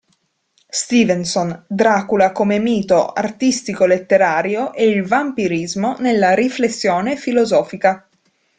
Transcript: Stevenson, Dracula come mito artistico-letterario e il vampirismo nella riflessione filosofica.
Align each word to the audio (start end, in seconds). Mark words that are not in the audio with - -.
Stevenson, 0.67 1.65
Dracula 1.67 2.31
come 2.31 2.57
mito 2.57 3.13
artistico-letterario 3.13 4.73
e 4.73 4.87
il 4.87 5.03
vampirismo 5.05 5.97
nella 5.99 6.33
riflessione 6.33 7.15
filosofica. 7.15 8.09